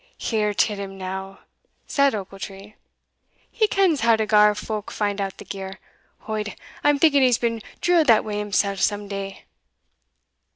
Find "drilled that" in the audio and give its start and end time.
7.81-8.25